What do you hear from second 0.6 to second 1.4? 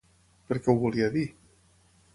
què ho volia dir?